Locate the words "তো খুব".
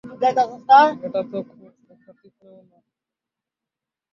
1.23-1.59